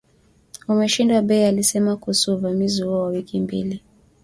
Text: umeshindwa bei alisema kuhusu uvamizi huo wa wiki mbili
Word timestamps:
umeshindwa 0.71 1.19
bei 1.27 1.45
alisema 1.47 1.97
kuhusu 1.97 2.33
uvamizi 2.35 2.81
huo 2.83 2.99
wa 3.01 3.07
wiki 3.07 3.39
mbili 3.39 3.81